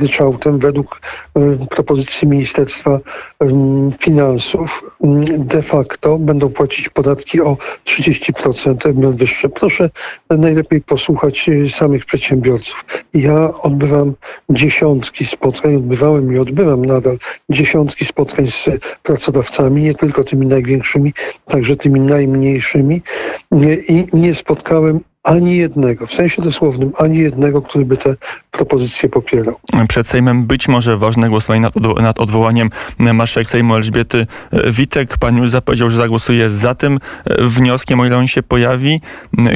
ryczałtem 0.00 0.58
według 0.58 1.00
e, 1.34 1.66
propozycji 1.66 2.28
Ministerstwa 2.28 3.00
Finansów, 3.98 4.92
de 5.38 5.62
facto 5.62 6.18
będą 6.18 6.48
płacić 6.48 6.88
podatki 6.88 7.40
o 7.40 7.56
30% 7.84 9.16
wyższe. 9.16 9.48
Proszę 9.48 9.90
najlepiej 10.30 10.80
posłuchać 10.80 11.48
e, 11.48 11.68
samych 11.68 12.04
przedsiębiorców. 12.04 12.84
Ja 13.14 13.60
odbywam 13.60 14.14
dziesiątki 14.50 15.26
spotkań, 15.26 15.76
odbywałem 15.76 16.34
i 16.34 16.38
odbywam 16.38 16.84
nadal 16.84 17.16
dziesiątki 17.50 17.81
spotkań 17.90 18.50
z 18.50 18.68
pracodawcami, 19.02 19.82
nie 19.82 19.94
tylko 19.94 20.24
tymi 20.24 20.46
największymi, 20.46 21.12
także 21.48 21.76
tymi 21.76 22.00
najmniejszymi 22.00 23.02
i 23.88 24.06
nie 24.12 24.34
spotkałem 24.34 25.00
ani 25.22 25.56
jednego, 25.56 26.06
w 26.06 26.12
sensie 26.12 26.42
dosłownym, 26.42 26.92
ani 26.98 27.18
jednego, 27.18 27.62
który 27.62 27.84
by 27.84 27.96
te 27.96 28.14
propozycje 28.50 29.08
popierał. 29.08 29.54
Przed 29.88 30.06
Sejmem 30.06 30.46
być 30.46 30.68
może 30.68 30.96
ważne 30.96 31.28
głosowanie 31.28 31.60
nad, 31.60 31.76
nad 32.00 32.20
odwołaniem 32.20 32.70
marszałek 32.98 33.50
Sejmu 33.50 33.74
Elżbiety 33.74 34.26
Witek. 34.70 35.18
Pan 35.18 35.36
już 35.36 35.50
zapowiedział, 35.50 35.90
że 35.90 35.96
zagłosuje 35.96 36.50
za 36.50 36.74
tym 36.74 36.98
wnioskiem, 37.38 38.00
o 38.00 38.06
ile 38.06 38.16
on 38.16 38.26
się 38.26 38.42
pojawi. 38.42 39.00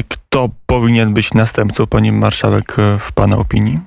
Kto 0.07 0.49
powinien 0.65 1.13
być 1.13 1.33
następcą 1.33 1.87
pani 1.87 2.11
marszałek 2.11 2.75
w 2.99 3.11
pana 3.11 3.37
opinii? 3.37 3.77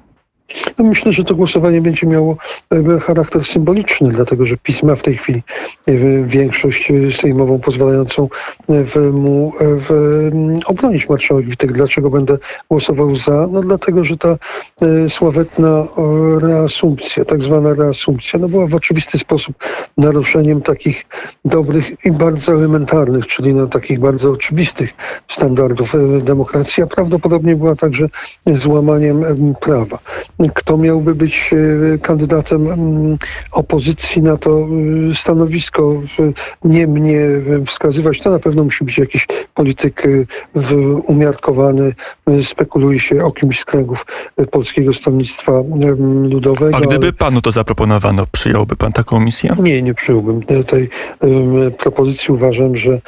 No 0.79 0.85
myślę, 0.85 1.13
że 1.13 1.25
to 1.25 1.35
głosowanie 1.35 1.81
będzie 1.81 2.07
miało 2.07 2.37
e, 2.71 3.01
charakter 3.01 3.45
symboliczny, 3.45 4.11
dlatego 4.11 4.47
że 4.47 4.57
PiS 4.57 4.83
ma 4.83 4.97
w 4.97 5.03
tej 5.03 5.17
chwili 5.17 5.43
e, 5.87 5.93
większość 6.27 6.93
sejmową 7.13 7.59
pozwalającą 7.59 8.29
e, 8.69 9.01
mu 9.01 9.53
w, 9.61 10.31
obronić 10.67 11.09
marszałek 11.09 11.49
Witek. 11.49 11.73
Dlaczego 11.73 12.11
będę 12.11 12.39
głosował 12.71 13.15
za? 13.15 13.49
No 13.53 13.61
dlatego, 13.61 14.05
że 14.05 14.17
ta 14.17 14.37
sławetna 15.09 15.85
reasumpcja, 16.43 17.25
tak 17.25 17.43
zwana 17.43 17.75
reasumpcja, 17.75 18.39
no 18.39 18.49
była 18.49 18.67
w 18.67 18.75
oczywisty 18.75 19.19
sposób 19.19 19.57
naruszeniem 19.97 20.63
takich 20.63 21.07
dobrych 21.45 22.05
i 22.05 22.13
bardzo 22.13 22.53
elementarnych, 22.53 23.27
czyli 23.27 23.55
no, 23.55 23.67
takich 23.67 24.01
bardzo 24.01 24.31
oczywistych 24.31 24.91
standardów 25.29 25.95
demokracji, 26.23 26.83
a 26.83 26.87
prawdopodobnie 26.87 27.57
była 27.57 27.77
także 27.77 28.09
złamaniem 28.47 29.25
prawa 29.61 29.99
kto 30.49 30.77
miałby 30.77 31.15
być 31.15 31.51
e, 31.95 31.99
kandydatem 31.99 32.67
mm, 32.69 33.19
opozycji 33.53 34.23
na 34.23 34.37
to 34.37 34.69
e, 35.11 35.15
stanowisko, 35.15 36.03
nie 36.65 36.87
mnie 36.87 37.21
wskazywać, 37.67 38.21
to 38.21 38.31
na 38.31 38.39
pewno 38.39 38.65
musi 38.65 38.85
być 38.85 38.99
jakiś 38.99 39.27
polityk 39.55 40.07
e, 40.07 40.77
umiarkowany. 41.07 41.93
Spekuluje 42.43 43.01
się 43.01 43.25
o 43.25 43.33
kimś 43.33 43.61
z 43.61 43.65
kręgów 43.65 44.07
Polskiego 44.51 44.93
Stronnictwa 44.93 45.53
Ludowego. 46.23 46.77
A 46.77 46.81
gdyby 46.81 47.13
panu 47.13 47.41
to 47.41 47.53
zaproponowano, 47.53 48.27
przyjąłby 48.33 48.77
pan 48.77 48.93
taką 48.93 49.21
misję? 49.21 49.51
Nie, 49.63 49.83
nie 49.83 49.95
przyjąłbym 49.95 50.43
tej 50.43 50.89
propozycji. 51.79 52.35
Uważam, 52.35 52.77
że 52.77 53.01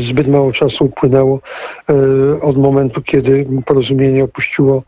zbyt 0.00 0.28
mało 0.28 0.52
czasu 0.52 0.84
upłynęło 0.84 1.40
od 2.42 2.56
momentu, 2.56 3.02
kiedy 3.02 3.46
porozumienie 3.66 4.24
opuściło 4.24 4.82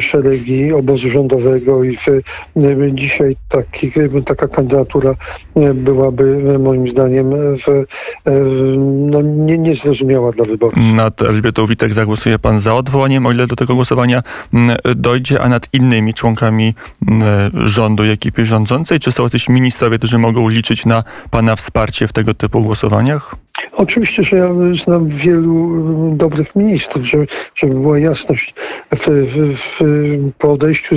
szeregi 0.00 0.72
obozu 0.72 1.10
rządowego 1.10 1.84
i 1.84 1.96
w, 1.96 2.06
dzisiaj 2.92 3.36
taki, 3.48 3.92
taka 4.26 4.48
kandydatura 4.48 5.14
byłaby 5.74 6.58
moim 6.58 6.88
zdaniem 6.88 7.32
w, 7.34 7.84
no, 9.10 9.22
nie, 9.22 9.58
niezrozumiała 9.58 10.32
dla 10.32 10.44
wyborców. 10.44 10.82
Nad 10.94 11.22
Elżbietą 11.22 11.66
Witek 11.66 11.94
zagłosuje 11.94 12.38
pan 12.38 12.60
za 12.60 12.74
odwołaniem, 12.74 13.26
o 13.26 13.32
ile 13.32 13.46
do 13.46 13.56
tego 13.56 13.74
głosowania 13.74 14.22
dojdzie, 14.96 15.40
a 15.40 15.48
nad 15.48 15.68
innymi 15.72 16.14
członkami 16.14 16.74
rządu 17.54 18.04
i 18.04 18.08
ekipy 18.08 18.46
rządzącej? 18.46 19.00
Czy 19.00 19.12
są 19.12 19.22
jacyś 19.22 19.48
ministrowie, 19.48 19.98
którzy 19.98 20.18
mogą 20.18 20.48
liczyć 20.48 20.86
na 20.86 21.04
pana 21.30 21.56
wsparcie 21.56 22.08
w 22.08 22.12
tego 22.12 22.34
typu 22.34 22.62
głosowaniach? 22.62 23.34
Oczywiście, 23.72 24.22
że 24.22 24.36
ja 24.36 24.48
znam 24.84 25.08
wielu 25.08 25.78
dobrych 26.16 26.56
ministrów, 26.56 27.06
żeby, 27.06 27.26
żeby 27.54 27.74
była 27.74 27.98
jasność. 27.98 28.54
W, 28.96 29.27
w, 29.28 29.56
w, 29.56 29.80
po, 30.38 30.52
odejściu, 30.52 30.96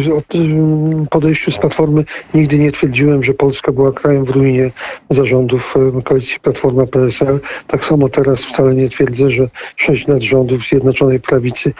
po 1.10 1.18
odejściu 1.18 1.52
z 1.52 1.58
Platformy 1.58 2.04
nigdy 2.34 2.60
nie 2.60 2.72
twierdziłem, 2.72 3.24
że 3.24 3.34
Polska 3.34 3.72
była 3.72 3.92
krajem 3.92 4.26
w 4.26 4.30
ruinie 4.30 4.72
zarządów 5.10 5.76
koalicji 6.04 6.40
Platforma 6.40 6.86
PSL. 6.88 7.40
Tak 7.68 7.86
samo 7.86 8.10
teraz 8.10 8.44
wcale 8.44 8.76
nie 8.76 8.90
twierdzę, 8.90 9.30
że 9.30 9.50
sześć 9.76 10.08
lat 10.08 10.22
rządów 10.22 10.64
Zjednoczonej 10.64 11.20
Prawicy 11.20 11.74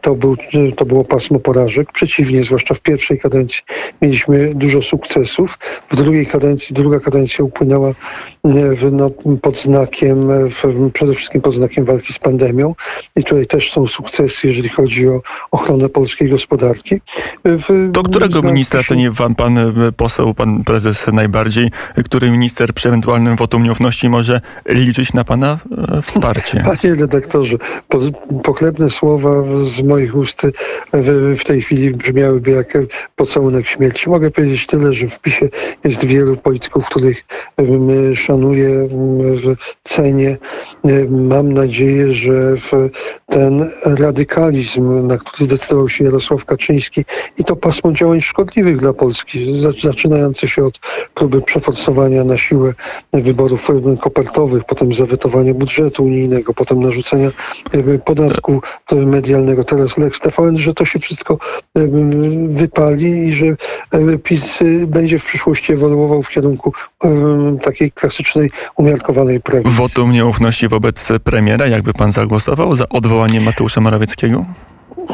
to, 0.00 0.14
był, 0.14 0.36
to 0.76 0.84
było 0.84 1.04
pasmo 1.04 1.38
porażek. 1.38 1.92
Przeciwnie, 1.92 2.44
zwłaszcza 2.44 2.74
w 2.74 2.80
pierwszej 2.80 3.18
kadencji 3.18 3.62
mieliśmy 4.02 4.54
dużo 4.54 4.82
sukcesów. 4.82 5.58
W 5.90 5.96
drugiej 5.96 6.26
kadencji, 6.26 6.74
druga 6.74 7.00
kadencja 7.00 7.44
upłynęła 7.44 7.92
no, 8.92 9.10
pod 9.42 9.60
znakiem 9.60 10.28
przede 10.92 11.14
wszystkim 11.14 11.40
pod 11.40 11.54
znakiem 11.54 11.84
walki 11.84 12.12
z 12.12 12.18
pandemią. 12.18 12.74
I 13.16 13.24
tutaj 13.24 13.46
też 13.46 13.72
są 13.72 13.86
sukcesy, 13.86 14.46
jeżeli 14.46 14.68
chodzi 14.68 15.08
o 15.08 15.20
ochronę 15.50 15.81
polskiej 15.88 16.30
gospodarki. 16.30 17.00
W, 17.44 17.90
Do 17.90 18.02
którego 18.02 18.42
ministra 18.42 18.82
ceni 18.82 19.10
pan, 19.10 19.34
pan 19.34 19.58
poseł, 19.96 20.34
pan 20.34 20.64
prezes 20.64 21.06
najbardziej? 21.12 21.70
Który 22.04 22.30
minister 22.30 22.74
przy 22.74 22.88
ewentualnym 22.88 23.36
wotum 23.36 23.62
nieufności 23.62 24.08
może 24.08 24.40
liczyć 24.66 25.12
na 25.12 25.24
pana 25.24 25.58
e, 25.98 26.02
wsparcie? 26.02 26.64
Panie 26.82 26.94
redaktorze, 26.94 27.56
po, 27.88 27.98
pochlebne 28.42 28.90
słowa 28.90 29.30
z 29.64 29.82
moich 29.82 30.16
ust 30.16 30.46
w, 30.92 31.36
w 31.38 31.44
tej 31.44 31.62
chwili 31.62 31.90
brzmiałyby 31.90 32.50
jak 32.50 32.78
pocałunek 33.16 33.66
śmierci. 33.66 34.10
Mogę 34.10 34.30
powiedzieć 34.30 34.66
tyle, 34.66 34.92
że 34.92 35.08
w 35.08 35.20
PiSie 35.20 35.48
jest 35.84 36.04
wielu 36.04 36.36
polityków, 36.36 36.86
których 36.86 37.24
szanuję, 38.14 38.88
cenię 39.84 40.36
mam 41.10 41.52
nadzieję, 41.52 42.14
że 42.14 42.56
ten 43.26 43.70
radykalizm, 43.84 45.06
na 45.06 45.18
który 45.18 45.46
zdecydował 45.72 45.88
się 45.88 46.04
Jarosław 46.04 46.44
Kaczyński 46.44 47.04
i 47.38 47.44
to 47.44 47.56
pasmo 47.56 47.92
działań 47.92 48.20
szkodliwych 48.20 48.76
dla 48.76 48.92
Polski, 48.92 49.60
za- 49.60 49.72
zaczynające 49.82 50.48
się 50.48 50.64
od 50.64 50.78
próby 51.14 51.42
przeforsowania 51.42 52.24
na 52.24 52.38
siłę 52.38 52.72
wyborów 53.12 53.68
kopertowych, 54.02 54.64
potem 54.64 54.92
zawetowania 54.92 55.54
budżetu 55.54 56.04
unijnego, 56.04 56.54
potem 56.54 56.80
narzucenia 56.82 57.30
podatku 58.04 58.60
medialnego, 58.92 59.64
teraz 59.64 59.98
Lex 59.98 60.20
TVN, 60.20 60.58
że 60.58 60.74
to 60.74 60.84
się 60.84 60.98
wszystko 60.98 61.38
wypali 62.48 63.28
i 63.28 63.34
że 63.34 63.44
PiS 64.22 64.58
będzie 64.86 65.18
w 65.18 65.24
przyszłości 65.24 65.72
ewoluował 65.72 66.22
w 66.22 66.28
kierunku 66.28 66.72
takiej 67.62 67.92
klasycznej, 67.92 68.50
umiarkowanej 68.76 69.40
prawicy. 69.40 69.70
Wotum 69.70 70.12
nieufności 70.12 70.68
wobec 70.68 71.08
premiera. 71.24 71.66
Jakby 71.66 71.92
pan 71.92 72.12
zagłosował 72.12 72.76
za 72.76 72.88
odwołaniem 72.88 73.42
Mateusza 73.44 73.80
Morawieckiego? 73.80 74.44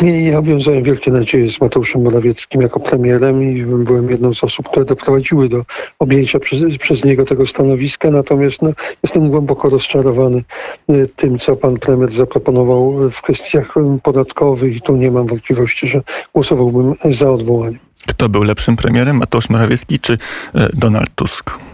Ja 0.03 0.43
wiązałem 0.43 0.83
wielkie 0.83 1.11
nadzieje 1.11 1.51
z 1.51 1.61
Mateuszem 1.61 2.03
Morawieckim 2.03 2.61
jako 2.61 2.81
premierem 2.81 3.43
i 3.43 3.63
byłem 3.63 4.11
jedną 4.11 4.35
z 4.35 4.45
osób, 4.45 4.69
które 4.69 4.85
doprowadziły 4.85 5.49
do 5.49 5.65
objęcia 5.99 6.39
przez, 6.41 6.79
przez 6.79 7.05
niego 7.05 7.25
tego 7.25 7.47
stanowiska. 7.47 8.11
Natomiast 8.11 8.63
no, 8.63 8.71
jestem 9.03 9.31
głęboko 9.31 9.69
rozczarowany 9.69 10.45
y, 10.91 11.09
tym, 11.17 11.39
co 11.39 11.57
pan 11.57 11.79
premier 11.79 12.11
zaproponował 12.11 13.11
w 13.11 13.23
kwestiach 13.23 13.77
y, 13.77 14.01
podatkowych 14.03 14.77
i 14.77 14.81
tu 14.81 14.97
nie 14.97 15.11
mam 15.11 15.27
wątpliwości, 15.27 15.89
że 15.89 16.03
głosowałbym 16.35 16.95
za 17.05 17.31
odwołaniem. 17.31 17.79
Kto 18.07 18.29
był 18.29 18.43
lepszym 18.43 18.77
premierem? 18.77 19.17
Mateusz 19.17 19.51
Morawiecki 19.51 20.01
czy 20.01 20.19
e, 20.55 20.69
Donald 20.75 21.11
Tusk? 21.15 21.68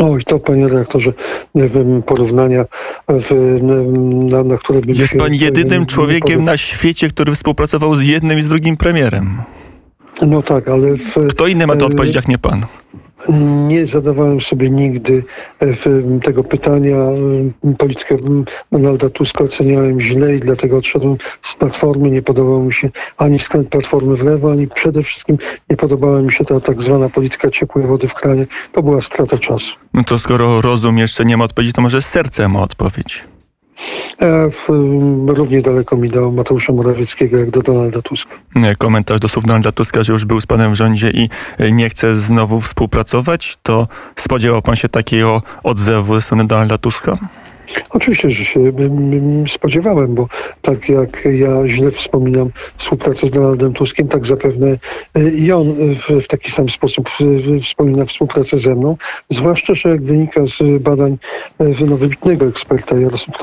Oj, 0.00 0.24
to 0.24 0.38
panie 0.38 0.68
redaktorze, 0.68 1.12
nie 1.54 1.68
wiem, 1.68 2.02
porównania, 2.02 2.64
w, 3.08 3.58
na, 4.30 4.44
na 4.44 4.58
które 4.58 4.80
bym 4.80 4.94
Jest 4.94 5.12
się 5.12 5.18
pan 5.18 5.34
jedynym 5.34 5.86
człowiekiem 5.86 6.44
na 6.44 6.56
świecie, 6.56 7.08
który 7.08 7.34
współpracował 7.34 7.96
z 7.96 8.06
jednym 8.06 8.38
i 8.38 8.42
z 8.42 8.48
drugim 8.48 8.76
premierem. 8.76 9.42
No 10.26 10.42
tak, 10.42 10.68
ale 10.68 10.96
w, 10.96 11.28
Kto 11.28 11.46
inny 11.46 11.66
ma 11.66 11.76
to 11.76 11.84
E, 11.84 11.86
odpowiedzieć, 11.86 12.16
jak 12.16 12.28
nie 12.28 12.38
pan? 12.38 12.66
Nie 13.68 13.86
zadawałem 13.86 14.40
sobie 14.40 14.70
nigdy 14.70 15.22
e, 15.60 15.66
tego 16.22 16.44
pytania. 16.44 16.96
Politykę 17.78 18.16
Donalda 18.72 19.10
Tuska 19.10 19.44
oceniałem 19.44 20.00
źle 20.00 20.36
i 20.36 20.40
dlatego 20.40 20.76
odszedłem 20.76 21.16
z 21.42 21.56
Platformy. 21.56 22.10
Nie 22.10 22.22
podobał 22.22 22.62
mi 22.62 22.72
się 22.72 22.88
ani 23.16 23.38
skręt 23.38 23.68
Platformy 23.68 24.16
w 24.16 24.24
lewo, 24.24 24.52
ani 24.52 24.68
przede 24.68 25.02
wszystkim 25.02 25.38
nie 25.70 25.76
podobała 25.76 26.22
mi 26.22 26.32
się 26.32 26.44
ta 26.44 26.60
tak 26.60 26.82
zwana 26.82 27.08
polityka 27.08 27.50
ciepłej 27.50 27.86
wody 27.86 28.08
w 28.08 28.14
kranie. 28.14 28.46
To 28.72 28.82
była 28.82 29.02
strata 29.02 29.38
czasu. 29.38 29.76
No 29.94 30.04
to 30.04 30.18
skoro 30.18 30.60
rozum 30.60 30.98
jeszcze 30.98 31.24
nie 31.24 31.36
ma 31.36 31.44
odpowiedzi, 31.44 31.72
to 31.72 31.82
może 31.82 32.02
serce 32.02 32.48
ma 32.48 32.62
odpowiedź. 32.62 33.24
E, 34.22 34.50
równie 35.26 35.62
daleko 35.62 35.96
mi 35.96 36.10
do 36.10 36.32
Mateusza 36.32 36.72
Morawieckiego 36.72 37.38
jak 37.38 37.50
do 37.50 37.62
Donalda 37.62 38.02
Tuska. 38.02 38.34
E, 38.56 38.76
Komentarz 38.76 39.20
do 39.20 39.28
słów 39.28 39.44
Donalda 39.44 39.72
Tuska, 39.72 40.02
że 40.02 40.12
już 40.12 40.24
był 40.24 40.40
z 40.40 40.46
panem 40.46 40.72
w 40.72 40.74
rządzie 40.74 41.10
i 41.10 41.28
e, 41.58 41.72
nie 41.72 41.90
chce 41.90 42.16
znowu 42.16 42.60
współpracować, 42.60 43.58
to 43.62 43.88
spodziewał 44.16 44.62
pan 44.62 44.76
się 44.76 44.88
takiego 44.88 45.42
odzewu 45.62 46.14
ze 46.14 46.22
strony 46.22 46.46
Donalda 46.46 46.78
Tuska? 46.78 47.18
Oczywiście, 47.90 48.30
że 48.30 48.44
się 48.44 48.60
spodziewałem, 49.48 50.14
bo 50.14 50.28
tak 50.62 50.88
jak 50.88 51.24
ja 51.24 51.68
źle 51.68 51.90
wspominam 51.90 52.50
współpracę 52.76 53.26
z 53.26 53.30
Donaldem 53.30 53.72
Tuskiem, 53.72 54.08
tak 54.08 54.26
zapewne 54.26 54.76
y, 55.18 55.30
i 55.30 55.52
on 55.52 55.74
w, 55.94 56.26
taki 56.26 56.50
sam 56.50 56.68
sposób 56.68 57.10
wspomina 57.62 58.04
współpracę 58.04 58.58
ze 58.58 58.74
mną. 58.74 58.96
Zwłaszcza, 59.30 59.74
że 59.74 59.88
jak 59.88 60.02
wynika 60.02 60.46
z 60.46 60.82
badań 60.82 61.18
y, 61.60 61.86
no, 61.86 61.96
wybitnego 61.96 62.46
eksperta, 62.46 62.96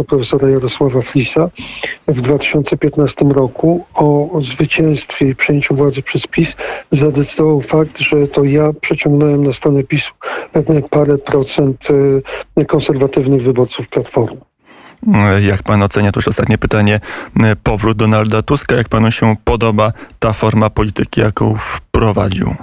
profesora 0.07 0.49
Jarosława 0.49 1.01
Flisa, 1.01 1.49
w 2.07 2.21
2015 2.21 3.25
roku 3.25 3.85
o, 3.93 4.29
zwycięstwie 4.41 5.27
i 5.27 5.35
przejęciu 5.35 5.75
władzy 5.75 6.01
przez 6.01 6.27
PiS 6.27 6.55
zadecydował 6.91 7.61
fakt, 7.61 7.99
że 7.99 8.27
to 8.27 8.43
ja 8.43 8.73
przeciągnąłem 8.81 9.43
na 9.43 9.53
stronę 9.53 9.83
PiSu 9.83 10.13
parę 10.89 11.17
procent 11.17 11.87
y, 12.59 12.65
konserwatywnych 12.65 13.41
wyborców 13.41 13.87
Platformy. 13.87 14.16
E, 15.15 15.41
Jak 15.41 15.63
pan 15.63 15.83
ocenia, 15.83 16.11
to 16.11 16.17
już 16.17 16.27
ostatnie 16.27 16.57
pytanie, 16.57 16.99
e, 17.43 17.55
powrót 17.55 17.97
Donalda 17.97 18.41
Tuska, 18.41 18.75
jak 18.75 18.89
panu 18.89 19.11
się 19.11 19.35
podoba 19.43 19.91
ta 20.19 20.33
forma 20.33 20.69
polityki, 20.69 21.21
jaką 21.21 21.55
wprowadził? 21.55 22.55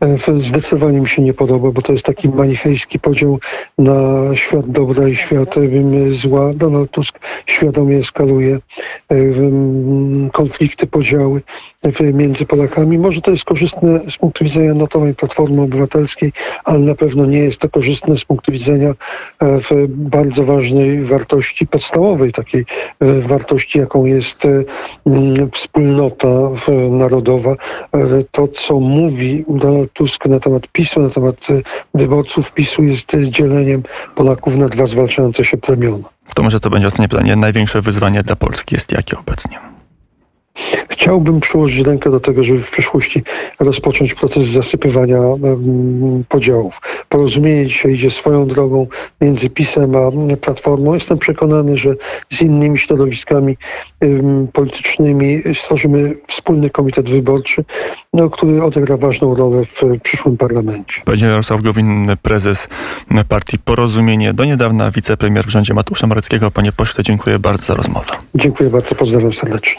E, 0.00 0.40
Zdecydowanie 0.40 1.00
mi 1.00 1.08
się 1.08 1.22
nie 1.22 1.34
podoba, 1.34 1.70
bo 1.72 1.82
to 1.82 1.92
jest 1.92 2.04
taki 2.04 2.28
manichejski 2.28 2.98
podział 2.98 3.38
na 3.78 3.92
świat 4.34 4.70
dobra 4.70 5.08
i 5.08 5.16
świat 5.16 5.56
em, 5.56 6.14
zła. 6.14 6.50
Donald 6.54 6.90
Tusk 6.90 7.18
świadomie 7.46 7.96
eskaluje 7.98 8.54
e, 8.54 9.16
konflikty, 10.32 10.86
podziały 10.86 11.42
e, 11.82 12.12
między 12.12 12.46
Polakami. 12.46 12.98
Może 12.98 13.20
to 13.20 13.30
jest 13.30 13.44
korzystne 13.44 14.00
z 14.10 14.16
punktu 14.16 14.44
widzenia 14.44 14.74
notowań 14.74 15.14
Platformy 15.14 15.62
Obywatelskiej, 15.62 16.32
ale 16.64 16.78
na 16.78 16.94
pewno 16.94 17.26
nie 17.26 17.38
jest 17.38 17.58
to 17.60 17.68
korzystne 17.68 18.18
z 18.18 18.24
punktu 18.24 18.52
widzenia 18.52 18.88
e, 18.90 18.94
w 19.60 19.70
bardzo 19.88 20.44
ważnej 20.44 21.04
wartości 21.04 21.66
podstawowej, 21.66 22.32
takiej 22.32 22.64
e, 23.00 23.20
wartości, 23.20 23.78
jaką 23.78 24.04
jest 24.04 24.44
e, 24.44 24.64
wspólnota 25.52 26.28
narodowa. 26.90 27.50
E, 27.92 28.22
To, 28.30 28.48
co 28.48 28.80
mówi 28.80 29.44
Donald 29.48 29.81
Tusk 29.86 30.26
na 30.26 30.40
temat 30.40 30.68
PiSu, 30.68 31.00
na 31.00 31.10
temat 31.10 31.48
e, 31.50 31.60
wyborców 31.94 32.52
PiSu 32.52 32.82
jest 32.82 33.14
e, 33.14 33.30
dzieleniem 33.30 33.82
Polaków 34.14 34.56
na 34.56 34.68
dwa 34.68 34.86
zwalczające 34.86 35.44
się 35.44 35.56
plemiona. 35.56 36.08
To 36.34 36.42
może 36.42 36.60
to 36.60 36.70
będzie 36.70 36.86
ostatnie 36.86 37.08
pytanie. 37.08 37.36
Największe 37.36 37.82
wyzwanie 37.82 38.22
dla 38.22 38.36
Polski 38.36 38.74
jest 38.74 38.92
jakie 38.92 39.18
obecnie? 39.18 39.71
Chciałbym 40.88 41.40
przyłożyć 41.40 41.86
rękę 41.86 42.10
do 42.10 42.20
tego, 42.20 42.44
żeby 42.44 42.62
w 42.62 42.70
przyszłości 42.70 43.22
rozpocząć 43.60 44.14
proces 44.14 44.46
zasypywania 44.46 45.18
podziałów. 46.28 46.80
Porozumienie 47.08 47.66
dzisiaj 47.66 47.92
idzie 47.92 48.10
swoją 48.10 48.46
drogą 48.46 48.86
między 49.20 49.50
PiSem 49.50 49.96
a 49.96 50.36
Platformą. 50.36 50.94
Jestem 50.94 51.18
przekonany, 51.18 51.76
że 51.76 51.94
z 52.30 52.42
innymi 52.42 52.78
środowiskami 52.78 53.56
politycznymi 54.52 55.42
stworzymy 55.54 56.14
wspólny 56.28 56.70
komitet 56.70 57.10
wyborczy, 57.10 57.64
no, 58.12 58.30
który 58.30 58.62
odegra 58.62 58.96
ważną 58.96 59.34
rolę 59.34 59.64
w 59.64 59.82
przyszłym 60.02 60.36
parlamencie. 60.36 61.02
Powiedział 61.04 61.30
Jarosław 61.30 61.62
Gowin, 61.62 62.06
prezes 62.22 62.68
partii 63.28 63.58
Porozumienie, 63.58 64.34
do 64.34 64.44
niedawna 64.44 64.90
wicepremier 64.90 65.46
w 65.46 65.50
rządzie 65.50 65.74
Mateusza 65.74 66.06
Moreckiego. 66.06 66.50
Panie 66.50 66.72
pośle, 66.72 67.04
dziękuję 67.04 67.38
bardzo 67.38 67.64
za 67.64 67.74
rozmowę. 67.74 68.14
Dziękuję 68.34 68.70
bardzo, 68.70 68.94
pozdrawiam 68.94 69.32
serdecznie. 69.32 69.70